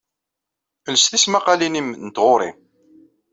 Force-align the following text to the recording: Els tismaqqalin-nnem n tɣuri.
Els 0.89 1.03
tismaqqalin-nnem 1.11 1.89
n 2.05 2.07
tɣuri. 2.15 2.51